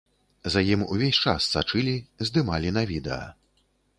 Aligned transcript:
За 0.53 0.61
ім 0.73 0.85
увесь 0.95 1.19
час 1.33 1.49
сачылі, 1.57 1.93
здымалі 2.29 2.73
на 2.79 2.83
відэа. 2.95 3.23